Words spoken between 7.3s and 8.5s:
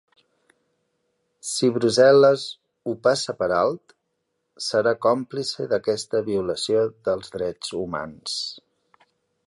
drets humans.